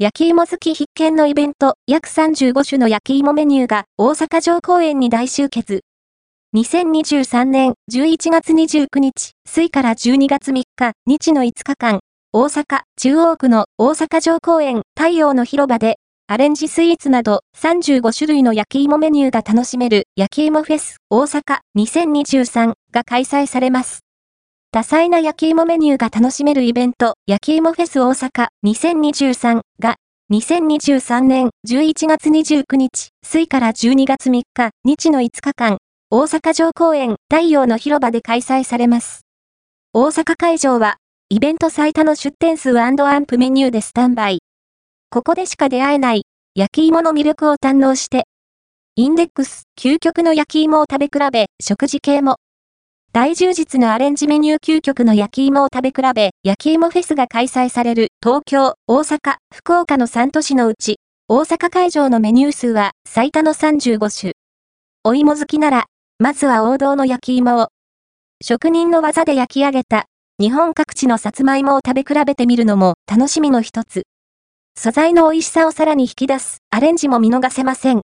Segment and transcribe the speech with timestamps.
[0.00, 5.80] 焼き芋好き必見のイベント、約35種の焼き芋メニューが大阪城公園に大集結。
[6.54, 11.98] 2023年11月29日、水から12月3日、日の5日間、
[12.32, 15.96] 大阪、中央区の大阪城公園、太陽の広場で、
[16.28, 24.07] アレンジスイーツなど35種類の焼き芋メニューが楽しめる焼き芋フェス大阪2023が開催されます。
[24.70, 29.96] 多彩な焼き芋メニューが楽しめるイベント、焼き芋フェス大阪2023が、
[30.30, 35.78] 2023年11月29日、水から12月3日、日の5日間、
[36.10, 39.22] 大阪城公園太陽の広場で開催されます。
[39.94, 40.98] 大阪会場は、
[41.30, 44.40] イベント最多の出店数アンプメニューでスタンバイ。
[45.08, 48.24] ここでしか出会えない、焼き芋の魅力を堪能して、
[48.96, 52.36] インデックス、究極の焼き芋を食べ比べ、食事系も、
[53.20, 64.34] 大充実のアレンジメニュー究極の焼き芋を食べ比べ、焼き芋フェスが開催される東京、大阪、福岡の3都市のうち、大阪会場のメニュー数は最多の35種。
[65.02, 65.86] お芋好きなら、
[66.20, 67.70] まずは王道の焼き芋を。
[68.40, 70.04] 職人の技で焼き上げた、
[70.38, 74.04] 日本各地のさつまいもを食べ比べてみるのも楽しみの一つ。
[74.76, 77.96] 素材の美味しさをさらに引き出すアレンジも見逃せません。